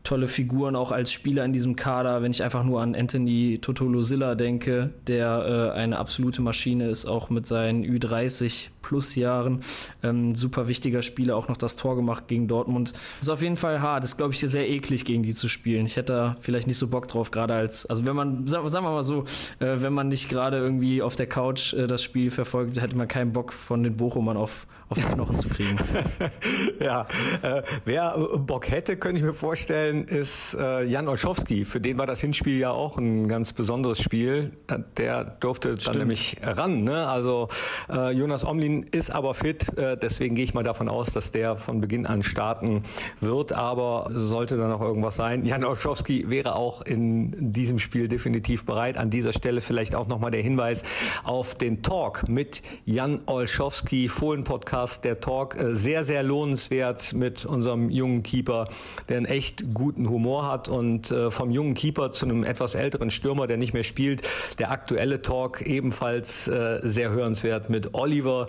tolle 0.04 0.28
Figuren 0.28 0.76
auch 0.76 0.92
als 0.92 1.12
Spieler 1.12 1.44
in 1.44 1.52
diesem 1.52 1.76
Kader. 1.76 2.22
Wenn 2.22 2.32
ich 2.32 2.42
einfach 2.42 2.64
nur 2.64 2.82
an 2.82 2.94
Anthony 2.94 3.58
Totolosilla 3.62 4.34
denke, 4.34 4.90
der 5.06 5.72
äh, 5.75 5.78
eine 5.78 5.99
absolute 5.99 6.42
Maschine 6.42 6.90
ist, 6.90 7.06
auch 7.06 7.30
mit 7.30 7.46
seinen 7.46 7.84
Ü30 7.84 8.68
plus 8.83 9.15
Jahren. 9.15 9.62
Ähm, 10.03 10.35
super 10.35 10.69
wichtiger 10.69 11.03
Spieler, 11.03 11.37
auch 11.37 11.49
noch 11.49 11.57
das 11.57 11.77
Tor 11.77 11.97
gemacht 11.97 12.29
gegen 12.29 12.49
Dortmund. 12.49 12.93
Ist 13.21 13.31
auf 13.31 13.43
jeden 13.43 13.57
Fall 13.57 13.81
hart. 13.81 14.05
Ist, 14.05 14.17
glaube 14.17 14.35
ich, 14.35 14.41
sehr 14.41 14.69
eklig, 14.69 15.05
gegen 15.05 15.23
die 15.23 15.35
zu 15.35 15.49
spielen. 15.49 15.87
Ich 15.87 15.97
hätte 15.97 16.12
da 16.12 16.37
vielleicht 16.41 16.67
nicht 16.67 16.79
so 16.79 16.89
Bock 16.89 17.09
drauf, 17.09 17.31
gerade 17.31 17.55
als, 17.55 17.87
also 17.87 18.05
wenn 18.07 18.17
man, 18.17 18.47
sagen 18.47 18.65
wir 18.73 18.81
mal 18.81 19.03
so, 19.03 19.25
äh, 19.61 19.77
wenn 19.81 19.93
man 19.93 20.09
nicht 20.09 20.29
gerade 20.29 20.59
irgendwie 20.59 21.03
auf 21.03 21.17
der 21.17 21.27
Couch 21.27 21.73
äh, 21.75 21.87
das 21.87 22.03
Spiel 22.03 22.31
verfolgt, 22.31 22.81
hätte 22.81 22.97
man 22.97 23.09
keinen 23.09 23.33
Bock 23.33 23.53
von 23.53 23.83
den 23.83 23.97
Bochumern 23.97 24.37
auf, 24.37 24.67
auf 24.89 24.99
die 24.99 25.05
Knochen 25.05 25.39
zu 25.39 25.49
kriegen. 25.49 25.79
ja, 26.81 27.07
äh, 27.43 27.62
wer 27.85 28.17
Bock 28.39 28.71
hätte, 28.71 28.97
könnte 28.97 29.19
ich 29.19 29.25
mir 29.25 29.33
vorstellen, 29.33 30.07
ist 30.07 30.55
äh, 30.55 30.85
Jan 30.85 31.09
Olschowski. 31.09 31.65
Für 31.65 31.81
den 31.81 31.99
war 31.99 32.07
das 32.07 32.21
Hinspiel 32.21 32.59
ja 32.59 32.71
auch 32.71 32.99
ein 32.99 33.29
ganz 33.29 33.53
besonderes 33.53 34.01
Spiel. 34.01 34.53
Äh, 34.69 34.79
der 34.97 35.25
durfte 35.25 35.73
Stimmt. 35.73 35.87
dann 35.89 35.99
nämlich 35.99 36.37
ran. 36.43 36.85
Ne? 36.85 37.07
Also 37.07 37.49
äh, 37.91 38.12
Jonas 38.12 38.45
Omlin 38.45 38.72
ist 38.81 39.11
aber 39.11 39.35
fit, 39.35 39.76
äh, 39.76 39.97
deswegen 39.97 40.35
gehe 40.35 40.45
ich 40.45 40.55
mal 40.55 40.64
davon 40.64 40.88
aus, 40.88 41.09
dass 41.09 41.31
der 41.31 41.57
von 41.57 41.81
Beginn 41.81 42.07
an 42.07 42.23
starten 42.23 42.83
wird. 43.21 43.52
Aber 43.52 44.09
sollte 44.11 44.57
da 44.57 44.69
noch 44.69 44.81
irgendwas 44.81 45.17
sein, 45.17 45.45
Jan 45.45 45.64
Olschowski 45.64 46.31
wäre 46.31 46.55
auch 46.55 46.83
in 46.83 47.52
diesem 47.52 47.79
Spiel 47.79 48.09
definitiv 48.09 48.64
bereit. 48.64 48.97
An 48.97 49.11
dieser 49.11 49.33
Stelle 49.33 49.61
vielleicht 49.61 49.95
auch 49.95 50.07
nochmal 50.09 50.31
der 50.31 50.43
Hinweis 50.43 50.83
auf 51.25 51.55
den 51.55 51.83
Talk 51.83 52.29
mit 52.29 52.62
Jan 52.85 53.21
Olschowski, 53.26 54.09
Fohlen-Podcast, 54.09 55.05
der 55.05 55.21
Talk, 55.21 55.57
äh, 55.57 55.75
sehr, 55.75 56.05
sehr 56.05 56.23
lohnenswert 56.23 57.12
mit 57.12 57.45
unserem 57.45 57.91
jungen 57.91 58.23
Keeper, 58.23 58.69
der 59.09 59.19
einen 59.19 59.26
echt 59.26 59.75
guten 59.75 60.09
Humor 60.09 60.50
hat 60.50 60.69
und 60.69 61.11
äh, 61.11 61.31
vom 61.31 61.50
jungen 61.50 61.75
Keeper 61.75 62.12
zu 62.12 62.26
einem 62.26 62.45
etwas 62.45 62.75
älteren 62.75 63.11
Stürmer, 63.11 63.47
der 63.47 63.57
nicht 63.57 63.75
mehr 63.75 63.85
spielt. 63.85 64.23
Der 64.59 64.71
aktuelle 64.71 65.23
Talk 65.23 65.61
ebenfalls 65.62 66.49
äh, 66.49 66.81
sehr 66.83 67.11
hörenswert 67.11 67.71
mit 67.71 67.95
Oliver 67.95 68.49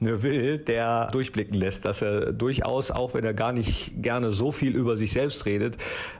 Neuville, 0.00 0.58
der 0.58 1.08
durchblicken 1.12 1.54
lässt, 1.58 1.84
dass 1.84 2.02
er 2.02 2.32
durchaus, 2.32 2.90
auch 2.90 3.14
wenn 3.14 3.24
er 3.24 3.34
gar 3.34 3.52
nicht 3.52 4.02
gerne 4.02 4.30
so 4.30 4.52
viel 4.52 4.74
über 4.74 4.96
sich 4.96 5.12
selbst 5.12 5.46
redet, 5.46 5.76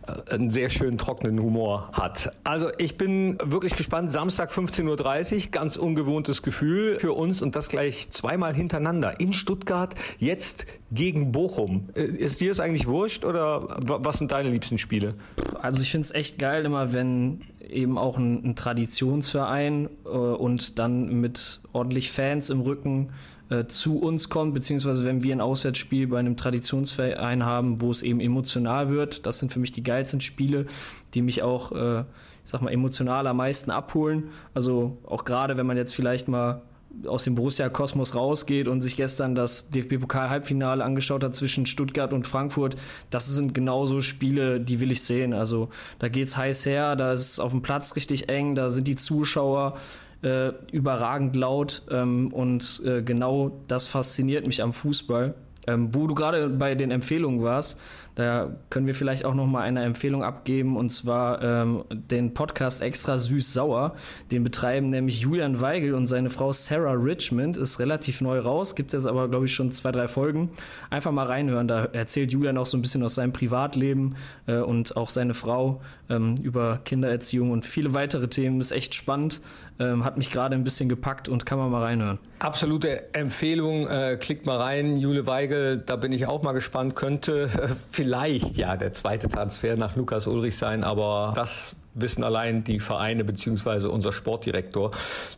äh, 0.07 0.35
einen 0.35 0.51
sehr 0.51 0.71
schönen 0.71 0.99
trockenen 0.99 1.41
Humor 1.41 1.91
hat. 1.93 2.31
Also 2.45 2.71
ich 2.79 2.97
bin 2.97 3.39
wirklich 3.43 3.77
gespannt. 3.77 4.13
Samstag 4.13 4.51
15.30 4.51 5.35
Uhr, 5.35 5.51
ganz 5.51 5.77
ungewohntes 5.77 6.43
Gefühl 6.43 6.99
für 6.99 7.13
uns 7.13 7.43
und 7.43 7.57
das 7.57 7.69
gleich 7.69 8.11
zweimal 8.11 8.55
hintereinander. 8.55 9.21
In 9.21 9.33
Stuttgart, 9.33 9.95
jetzt 10.19 10.67
gegen 10.91 11.33
Bochum. 11.33 11.89
Äh, 11.95 12.05
ist 12.05 12.41
dir 12.41 12.49
das 12.49 12.61
eigentlich 12.61 12.87
wurscht 12.87 13.25
oder 13.25 13.69
was 13.83 14.19
sind 14.19 14.33
deine 14.33 14.51
liebsten 14.51 14.79
Spiele? 14.79 15.15
Also 15.61 15.83
ich 15.83 15.91
finde 15.91 16.05
es 16.05 16.11
echt 16.13 16.39
geil 16.39 16.65
immer, 16.65 16.93
wenn 16.93 17.43
eben 17.69 17.99
auch 17.99 18.17
ein, 18.17 18.45
ein 18.45 18.57
Traditionsverein 18.57 19.89
äh, 20.05 20.09
und 20.09 20.79
dann 20.79 21.21
mit 21.21 21.61
ordentlich 21.73 22.13
Fans 22.13 22.51
im 22.51 22.61
Rücken 22.61 23.11
äh, 23.51 23.67
zu 23.75 23.99
uns 23.99 24.29
kommt, 24.29 24.55
beziehungsweise 24.55 25.05
wenn 25.05 25.23
wir 25.23 25.35
ein 25.35 25.41
Auswärtsspiel 25.41 26.07
bei 26.07 26.19
einem 26.19 26.37
Traditionsverein 26.37 27.45
haben, 27.45 27.81
wo 27.81 27.91
es 27.91 28.03
eben 28.03 28.21
emotional 28.21 28.91
wird. 28.91 29.27
Das 29.27 29.39
sind 29.39 29.53
für 29.53 29.59
mich 29.59 29.73
die 29.73 29.83
geilsten 29.83 30.21
Spiele, 30.21 30.67
die 31.15 31.23
mich 31.23 31.43
auch, 31.43 31.73
äh, 31.73 32.01
ich 32.01 32.51
sag 32.51 32.63
mal, 32.63 32.71
emotional 32.71 33.27
am 33.27 33.37
meisten 33.37 33.71
abholen. 33.71 34.31
Also 34.55 34.99
auch 35.05 35.25
gerade, 35.25 35.57
wenn 35.57 35.67
man 35.67 35.77
jetzt 35.77 35.95
vielleicht 35.95 36.29
mal 36.29 36.63
aus 37.07 37.25
dem 37.25 37.35
Borussia-Kosmos 37.35 38.15
rausgeht 38.15 38.69
und 38.69 38.81
sich 38.81 38.97
gestern 38.97 39.35
das 39.35 39.71
DFB-Pokal-Halbfinale 39.71 40.85
angeschaut 40.85 41.25
hat 41.25 41.35
zwischen 41.35 41.67
Stuttgart 41.67 42.13
und 42.13 42.27
Frankfurt, 42.27 42.77
das 43.11 43.27
sind 43.27 43.55
genauso 43.55 44.01
Spiele, 44.01 44.61
die 44.61 44.81
will 44.81 44.93
ich 44.93 45.03
sehen. 45.03 45.33
Also 45.33 45.71
da 45.99 46.09
geht's 46.09 46.37
heiß 46.37 46.67
her, 46.67 46.97
da 46.97 47.13
ist 47.13 47.33
es 47.33 47.41
auf 47.41 47.51
dem 47.51 47.63
Platz 47.63 47.97
richtig 47.97 48.29
eng, 48.29 48.55
da 48.55 48.71
sind 48.71 48.87
die 48.89 48.97
Zuschauer 48.97 49.77
äh, 50.25 50.53
überragend 50.73 51.37
laut 51.37 51.83
ähm, 51.91 52.33
und 52.33 52.83
äh, 52.85 53.03
genau 53.03 53.61
das 53.69 53.87
fasziniert 53.87 54.47
mich 54.47 54.63
am 54.63 54.73
Fußball. 54.73 55.35
Ähm, 55.67 55.95
wo 55.95 56.07
du 56.07 56.15
gerade 56.15 56.51
bei 56.51 56.75
den 56.75 56.91
Empfehlungen 56.91 57.43
warst, 57.43 57.81
da 58.15 58.51
können 58.71 58.87
wir 58.87 58.95
vielleicht 58.95 59.25
auch 59.25 59.35
noch 59.35 59.47
mal 59.47 59.63
eine 59.63 59.83
Empfehlung 59.83 60.23
abgeben 60.23 60.77
und 60.77 60.91
zwar 60.91 61.43
ähm, 61.43 61.85
den 61.91 62.33
Podcast 62.33 62.81
Extra 62.81 63.19
Süß 63.19 63.53
Sauer. 63.53 63.97
Den 64.31 64.45
betreiben 64.45 64.91
nämlich 64.91 65.21
Julian 65.21 65.61
Weigel 65.61 65.95
und 65.95 66.07
seine 66.07 66.31
Frau 66.31 66.53
Sarah 66.53 66.93
Richmond. 66.93 67.57
Ist 67.57 67.81
relativ 67.81 68.21
neu 68.21 68.39
raus, 68.39 68.77
gibt 68.77 68.93
jetzt 68.93 69.07
aber 69.07 69.29
glaube 69.29 69.47
ich 69.47 69.55
schon 69.55 69.73
zwei 69.73 69.91
drei 69.91 70.07
Folgen. 70.07 70.51
Einfach 70.91 71.11
mal 71.11 71.27
reinhören. 71.27 71.67
Da 71.67 71.87
erzählt 71.87 72.33
Julian 72.33 72.57
auch 72.57 72.67
so 72.67 72.77
ein 72.79 72.83
bisschen 72.83 73.03
aus 73.03 73.17
seinem 73.17 73.33
Privatleben 73.33 74.15
äh, 74.47 74.59
und 74.59 74.97
auch 74.97 75.11
seine 75.11 75.35
Frau 75.35 75.81
ähm, 76.09 76.37
über 76.43 76.81
Kindererziehung 76.85 77.51
und 77.51 77.67
viele 77.67 77.95
weitere 77.95 78.29
Themen. 78.29 78.61
Ist 78.61 78.73
echt 78.73 78.95
spannend. 78.95 79.41
Ähm, 79.81 80.05
hat 80.05 80.19
mich 80.19 80.31
gerade 80.31 80.55
ein 80.55 80.63
bisschen 80.63 80.89
gepackt 80.89 81.29
und 81.29 81.47
kann 81.47 81.59
man 81.59 81.71
mal 81.71 81.83
reinhören. 81.83 82.21
Absolute 82.39 83.13
Empfehlung. 83.13 83.89
Äh, 83.89 84.17
klickt 84.21 84.47
mal 84.47 84.59
rein. 84.59 84.99
Jule 84.99 85.27
Weigel, 85.27 85.79
da 85.79 85.97
bin 85.97 86.13
ich 86.13 86.27
auch 86.27 86.43
mal 86.43 86.53
gespannt. 86.53 86.95
Könnte 86.95 87.51
äh, 87.61 87.75
vielleicht 88.05 88.59
ja 88.59 88.77
der 88.77 88.93
zweite 88.93 89.29
Transfer 89.29 89.77
nach 89.77 89.97
Lukas 89.97 90.27
Ulrich 90.27 90.59
sein, 90.59 90.85
aber 90.85 91.33
das 91.35 91.75
wissen 91.95 92.25
allein 92.25 92.65
die 92.65 92.81
Vereine 92.81 93.25
beziehungsweise 93.25 93.89
unser 93.89 94.13
Sportdirektor. 94.13 94.91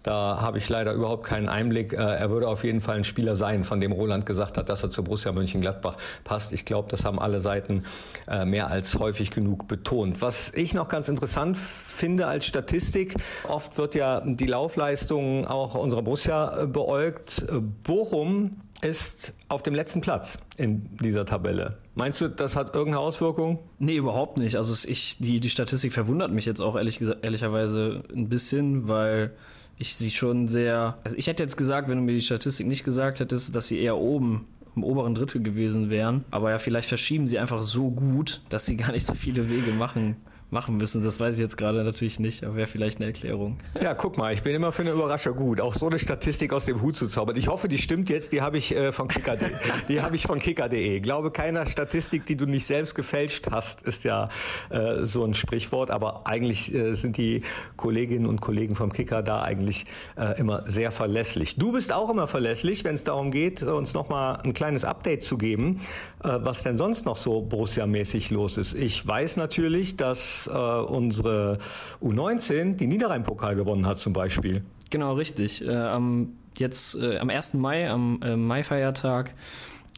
Da 0.03 0.39
habe 0.41 0.59
ich 0.59 0.69
leider 0.69 0.95
überhaupt 0.95 1.25
keinen 1.25 1.49
Einblick. 1.49 1.93
Äh, 1.93 1.97
er 1.97 2.31
würde 2.31 2.49
auf 2.49 2.65
jeden 2.65 2.81
Fall 2.81 2.97
ein 2.97 3.05
Spieler 3.05 3.37
sein, 3.37 3.63
von 3.63 3.79
dem 3.79 3.93
Roland 3.93 4.27
gesagt 4.27 4.57
hat, 4.57 4.69
dass 4.69 4.83
er 4.83 4.91
zu 4.91 5.05
Borussia 5.05 5.33
Mönchengladbach 5.33 5.97
passt. 6.25 6.53
Ich 6.53 6.65
glaube, 6.65 6.89
das 6.91 7.05
haben 7.05 7.19
alle 7.19 7.41
Seiten 7.41 7.85
äh, 8.27 8.45
mehr 8.45 8.69
als 8.69 8.99
häufig 8.99 9.31
genug 9.31 9.69
betont. 9.69 10.23
Was 10.23 10.51
ich 10.55 10.75
noch 10.75 10.89
ganz 10.89 11.09
interessant 11.09 11.59
finde 11.59 12.27
als 12.27 12.47
Statistik, 12.47 13.15
oft 13.47 13.79
wird 13.79 13.95
ja 13.95 14.23
die 14.25 14.47
Laufleistung 14.47 15.47
auch 15.47 15.75
unserer 15.75 16.03
Borussia 16.03 16.63
äh, 16.63 16.67
beäugt. 16.67 17.47
Bochum 17.85 18.63
ist 18.83 19.35
auf 19.49 19.63
dem 19.63 19.75
letzten 19.75 20.01
Platz 20.01 20.39
in 20.57 20.97
dieser 20.99 21.25
Tabelle. 21.25 21.79
Meinst 21.95 22.21
du, 22.21 22.29
das 22.29 22.57
hat 22.57 22.75
irgendeine 22.75 23.01
Auswirkung? 23.01 23.59
Nee, 23.79 23.97
überhaupt 23.97 24.39
nicht. 24.39 24.57
Also 24.57 24.89
ich, 24.89 25.19
die, 25.19 25.41
die 25.41 25.51
Statistik 25.51 25.93
verwundert 25.93 26.31
mich 26.31 26.45
jetzt 26.45 26.61
auch 26.61 26.77
ehrlich, 26.77 27.01
ehrlicherweise 27.01 28.03
ein 28.15 28.29
bisschen, 28.29 28.89
weil 28.89 29.33
ich 29.79 29.97
sie 29.97 30.11
schon 30.11 30.49
sehr. 30.49 30.99
Also 31.05 31.17
ich 31.17 31.27
hätte 31.27 31.43
jetzt 31.43 31.57
gesagt, 31.57 31.89
wenn 31.89 31.99
du 31.99 32.05
mir 32.05 32.13
die 32.15 32.23
Statistik 32.23 32.67
nicht 32.67 32.85
gesagt 32.85 33.21
hättest, 33.21 33.55
dass 33.55 33.69
sie 33.69 33.79
eher 33.79 33.97
oben 33.97 34.47
im 34.75 34.85
oberen 34.85 35.15
Drittel 35.15 35.43
gewesen 35.43 35.89
wären. 35.91 36.25
Aber 36.31 36.51
ja, 36.51 36.59
vielleicht 36.59 36.89
verschieben 36.89 37.27
sie 37.27 37.39
einfach 37.39 37.63
so 37.63 37.91
gut, 37.91 38.43
dass 38.51 38.67
sie 38.67 38.77
gar 38.77 38.93
nicht 38.93 39.07
so 39.07 39.15
viele 39.15 39.49
Wege 39.49 39.73
machen 39.73 40.17
machen 40.51 40.77
müssen. 40.77 41.03
Das 41.03 41.19
weiß 41.19 41.37
ich 41.37 41.41
jetzt 41.41 41.57
gerade 41.57 41.83
natürlich 41.83 42.21
nicht, 42.21 42.45
aber 42.45 42.57
wäre 42.57 42.67
vielleicht 42.67 42.99
eine 42.99 43.07
Erklärung. 43.07 43.59
Ja, 43.81 43.95
guck 43.95 44.17
mal, 44.17 44.33
ich 44.33 44.43
bin 44.43 44.55
immer 44.55 44.71
für 44.71 44.83
eine 44.83 44.93
Überraschung 44.93 45.37
gut, 45.37 45.61
auch 45.61 45.75
so 45.75 45.87
eine 45.87 45.99
Statistik 45.99 46.53
aus 46.53 46.67
dem 46.67 46.83
Hut 46.83 46.95
zu 46.95 47.09
zaubern. 47.09 47.37
Ich 47.37 47.49
hoffe, 47.49 47.69
die 47.69 47.79
stimmt 47.79 48.09
jetzt, 48.09 48.33
die 48.33 48.43
habe 48.43 48.59
ich 48.59 48.75
äh, 48.75 48.93
von 48.93 49.09
kicker.de. 49.09 49.51
die 49.89 50.03
habe 50.03 50.15
ich 50.15 50.23
von 50.23 50.39
kicker.de. 50.39 51.01
Glaube 51.01 51.31
keiner 51.33 51.67
Statistik, 51.67 52.27
die 52.27 52.37
du 52.37 52.47
nicht 52.47 52.67
selbst 52.67 52.95
gefälscht 52.95 53.49
hast, 53.51 53.83
ist 53.83 54.05
ja 54.05 54.29
äh, 54.71 55.05
so 55.05 55.25
ein 55.25 55.35
Sprichwort, 55.35 55.91
aber 55.91 56.27
eigentlich 56.27 56.73
äh, 56.73 56.95
sind 56.95 57.17
die 57.17 57.43
Kolleginnen 57.77 58.27
und 58.27 58.41
Kollegen 58.41 58.77
vom 58.77 58.93
Kicker 58.93 59.23
da 59.23 59.43
eigentlich 59.43 59.85
äh, 60.17 60.39
immer 60.39 60.63
sehr 60.67 60.93
verlässlich. 60.93 61.57
Du 61.57 61.73
bist 61.73 61.93
auch 61.93 62.09
immer 62.09 62.29
verlässlich, 62.29 62.85
wenn 62.85 62.95
es 62.95 63.03
darum 63.03 63.31
geht, 63.31 63.63
uns 63.63 63.95
nochmal 63.95 64.39
ein 64.45 64.53
kleines 64.53 64.85
Update 64.85 65.25
zu 65.25 65.39
geben, 65.39 65.81
äh, 66.23 66.29
was 66.29 66.63
denn 66.63 66.79
sonst 66.79 67.05
noch 67.05 67.17
so 67.17 67.41
Borussia-mäßig 67.41 68.31
los 68.31 68.59
ist. 68.59 68.75
Ich 68.75 69.07
weiß 69.07 69.37
natürlich, 69.37 69.97
dass 69.97 70.36
äh, 70.47 70.51
unsere 70.51 71.59
U19 72.03 72.77
die 72.77 72.87
Niederrhein-Pokal 72.87 73.57
gewonnen 73.57 73.87
hat 73.87 73.99
zum 73.99 74.13
Beispiel. 74.13 74.63
Genau, 74.91 75.15
richtig. 75.15 75.67
Äh, 75.67 75.75
am, 75.75 76.35
jetzt 76.57 76.95
äh, 76.97 77.19
am 77.19 77.31
1. 77.31 77.55
Mai, 77.55 77.91
am 77.91 78.21
äh, 78.23 78.37
Maifeiertag, 78.37 79.33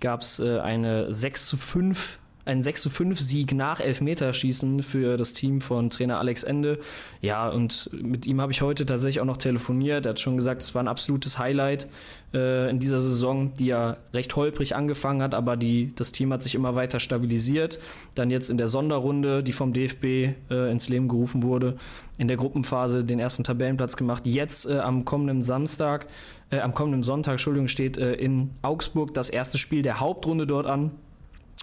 gab 0.01 0.21
es 0.23 0.39
äh, 0.39 0.61
eine 0.61 1.13
6 1.13 1.47
zu 1.47 1.57
5 1.57 2.19
ein 2.49 2.63
6 2.63 2.83
zu 2.83 2.91
5 2.91 3.21
Sieg 3.21 3.55
nach 3.55 3.79
Elfmeterschießen 3.79 4.83
für 4.83 5.17
das 5.17 5.35
Team 5.35 5.61
von 5.61 5.91
Trainer 5.91 6.19
Alex 6.19 6.43
Ende. 6.43 6.79
Ja, 7.21 7.49
und 7.49 7.91
mit 7.93 8.27
ihm 8.27 8.41
habe 8.41 8.53
ich 8.53 8.63
heute 8.63 8.87
tatsächlich 8.87 9.21
auch 9.21 9.27
noch 9.27 9.37
telefoniert. 9.37 10.07
Er 10.07 10.11
hat 10.11 10.21
schon 10.21 10.37
gesagt, 10.37 10.63
es 10.63 10.75
war 10.75 10.83
ein 10.83 10.89
absolutes 10.89 11.39
Highlight 11.39 11.89
äh, 12.33 12.71
in 12.71 12.79
dieser 12.79 13.01
Saison, 13.01 13.53
die 13.59 13.67
ja 13.67 13.99
recht 14.15 14.35
holprig 14.35 14.75
angefangen 14.75 15.23
hat, 15.23 15.35
aber 15.35 15.57
die, 15.57 15.93
das 15.95 16.11
Team 16.11 16.33
hat 16.33 16.43
sich 16.43 16.55
immer 16.55 16.75
weiter 16.75 17.01
stabilisiert. 17.01 17.81
Dann 18.15 18.31
jetzt 18.31 18.49
in 18.49 18.57
der 18.57 18.69
Sonderrunde, 18.69 19.43
die 19.43 19.53
vom 19.53 19.75
DFB 19.75 20.05
äh, 20.51 20.71
ins 20.71 20.89
Leben 20.89 21.09
gerufen 21.09 21.43
wurde, 21.43 21.77
in 22.17 22.29
der 22.29 22.39
Gruppenphase 22.39 23.05
den 23.05 23.19
ersten 23.19 23.45
Tabellenplatz 23.45 23.97
gemacht. 23.97 24.27
Jetzt 24.27 24.69
äh, 24.69 24.79
am 24.79 25.05
kommenden 25.05 25.43
Samstag, 25.43 26.07
äh, 26.51 26.61
am 26.61 26.75
kommenden 26.75 27.03
Sonntag, 27.03 27.33
Entschuldigung, 27.33 27.69
steht 27.69 27.99
äh, 27.99 28.15
in 28.15 28.51
Augsburg 28.63 29.13
das 29.13 29.29
erste 29.29 29.59
Spiel 29.59 29.83
der 29.83 30.01
Hauptrunde 30.01 30.47
dort 30.47 30.67
an. 30.67 30.93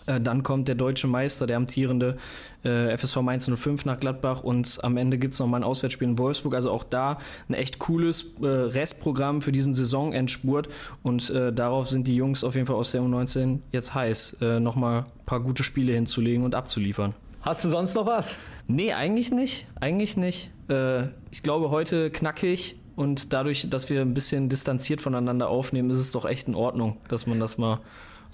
Äh, 0.06 0.22
dann 0.22 0.44
kommt 0.44 0.68
der 0.68 0.76
deutsche 0.76 1.08
Meister, 1.08 1.48
der 1.48 1.58
amtierende 1.58 2.18
äh, 2.64 2.96
FSV 2.98 3.18
Mainz 3.22 3.50
05 3.54 3.86
nach 3.86 4.00
Gladbach 4.00 4.44
und 4.44 4.80
am 4.84 4.98
Ende 4.98 5.18
gibt 5.18 5.34
es 5.34 5.40
nochmal 5.40 5.62
ein 5.62 5.64
Auswärtsspiel 5.64 6.08
in 6.08 6.18
Wolfsburg. 6.18 6.56
Also 6.56 6.72
auch 6.72 6.84
da 6.84 7.18
ein 7.50 7.54
echt 7.54 7.80
cooles 7.80 8.36
äh, 8.42 8.46
Restprogramm 8.46 9.42
für 9.42 9.52
diesen 9.52 9.74
Saisonendspurt 9.74 10.70
und 11.04 11.30
äh, 11.30 11.54
darauf 11.54 11.88
sind 11.90 12.08
die 12.08 12.16
Jungs 12.16 12.44
auf 12.44 12.56
jeden 12.56 12.68
Fall 12.68 12.76
aus 12.76 12.92
der 12.92 13.02
U19 13.02 13.60
jetzt 13.72 13.94
heiß, 13.94 14.38
äh, 14.42 14.60
nochmal 14.60 15.02
ein 15.02 15.26
paar 15.26 15.40
gute 15.40 15.64
Spiele 15.64 15.94
hinzulegen 15.94 16.44
und 16.44 16.56
abzuliefern. 16.56 17.14
Hast 17.42 17.64
du 17.64 17.70
sonst 17.70 17.94
noch 17.94 18.08
was? 18.08 18.36
Nee, 18.68 18.94
eigentlich 18.94 19.32
nicht. 19.32 19.68
Eigentlich 19.80 20.18
nicht. 20.18 20.50
Äh, 20.68 21.04
ich 21.30 21.44
glaube, 21.44 21.70
heute 21.70 22.10
knackig 22.10 22.78
und 22.96 23.34
dadurch, 23.34 23.70
dass 23.70 23.90
wir 23.90 24.02
ein 24.02 24.14
bisschen 24.14 24.50
distanziert 24.50 25.02
voneinander 25.02 25.50
aufnehmen, 25.50 25.90
ist 25.90 26.00
es 26.00 26.12
doch 26.12 26.26
echt 26.26 26.48
in 26.48 26.56
Ordnung, 26.56 26.98
dass 27.08 27.28
man 27.28 27.40
das 27.40 27.58
mal 27.58 27.82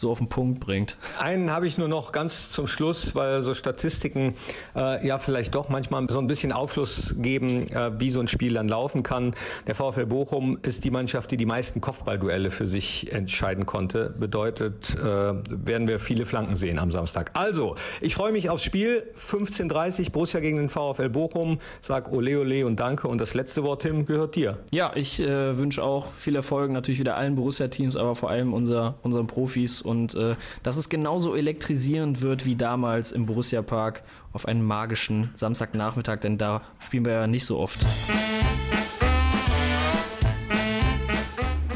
so 0.01 0.11
auf 0.11 0.17
den 0.17 0.27
Punkt 0.27 0.59
bringt. 0.59 0.97
Einen 1.19 1.51
habe 1.51 1.67
ich 1.67 1.77
nur 1.77 1.87
noch 1.87 2.11
ganz 2.11 2.51
zum 2.51 2.67
Schluss, 2.67 3.15
weil 3.15 3.41
so 3.41 3.53
Statistiken 3.53 4.33
äh, 4.75 5.05
ja 5.07 5.19
vielleicht 5.19 5.53
doch 5.53 5.69
manchmal 5.69 6.07
so 6.09 6.17
ein 6.17 6.25
bisschen 6.25 6.51
Aufschluss 6.51 7.15
geben, 7.19 7.69
äh, 7.69 7.99
wie 7.99 8.09
so 8.09 8.19
ein 8.19 8.27
Spiel 8.27 8.55
dann 8.55 8.67
laufen 8.67 9.03
kann. 9.03 9.35
Der 9.67 9.75
VfL 9.75 10.07
Bochum 10.07 10.57
ist 10.63 10.83
die 10.83 10.89
Mannschaft, 10.89 11.29
die 11.29 11.37
die 11.37 11.45
meisten 11.45 11.81
Kopfballduelle 11.81 12.49
für 12.49 12.65
sich 12.65 13.13
entscheiden 13.13 13.67
konnte. 13.67 14.13
Bedeutet, 14.19 14.95
äh, 14.95 15.03
werden 15.03 15.87
wir 15.87 15.99
viele 15.99 16.25
Flanken 16.25 16.55
sehen 16.55 16.79
am 16.79 16.89
Samstag. 16.89 17.29
Also, 17.35 17.75
ich 18.01 18.15
freue 18.15 18.31
mich 18.31 18.49
aufs 18.49 18.63
Spiel. 18.63 19.03
15.30 19.15 20.11
Borussia 20.11 20.39
gegen 20.39 20.57
den 20.57 20.69
VfL 20.69 21.09
Bochum. 21.09 21.59
Sag 21.81 22.11
ole 22.11 22.39
ole 22.39 22.65
und 22.65 22.79
danke. 22.79 23.07
Und 23.07 23.21
das 23.21 23.35
letzte 23.35 23.63
Wort, 23.63 23.83
Tim, 23.83 24.07
gehört 24.07 24.35
dir. 24.35 24.57
Ja, 24.71 24.93
ich 24.95 25.19
äh, 25.19 25.57
wünsche 25.59 25.83
auch 25.83 26.11
viel 26.11 26.35
Erfolg 26.35 26.71
natürlich 26.71 26.99
wieder 26.99 27.17
allen 27.17 27.35
Borussia-Teams, 27.35 27.95
aber 27.95 28.15
vor 28.15 28.31
allem 28.31 28.53
unser, 28.53 28.95
unseren 29.03 29.27
Profis 29.27 29.83
und 29.83 29.90
äh, 29.91 30.35
dass 30.63 30.77
es 30.77 30.89
genauso 30.89 31.35
elektrisierend 31.35 32.21
wird 32.21 32.45
wie 32.45 32.55
damals 32.55 33.11
im 33.11 33.25
Borussia 33.25 33.61
Park 33.61 34.03
auf 34.33 34.47
einen 34.47 34.63
magischen 34.63 35.29
Samstagnachmittag, 35.33 36.19
denn 36.19 36.37
da 36.37 36.61
spielen 36.79 37.05
wir 37.05 37.13
ja 37.13 37.27
nicht 37.27 37.45
so 37.45 37.59
oft. 37.59 37.79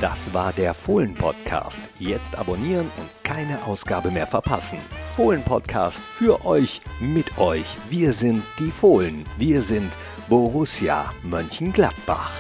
Das 0.02 0.34
war 0.34 0.54
der 0.54 0.74
Fohlen-Podcast. 0.74 1.82
Jetzt 2.00 2.38
abonnieren 2.38 2.92
und 2.98 3.10
keine 3.24 3.64
Ausgabe 3.64 4.12
mehr 4.12 4.28
verpassen. 4.28 4.78
Fohlen-Podcast 5.16 6.00
für 6.00 6.46
euch, 6.46 6.82
mit 7.00 7.38
euch. 7.38 7.78
Wir 7.90 8.14
sind 8.14 8.44
die 8.60 8.72
Fohlen. 8.72 9.26
Wir 9.38 9.62
sind 9.62 9.92
Borussia 10.28 11.12
Mönchengladbach. 11.24 12.32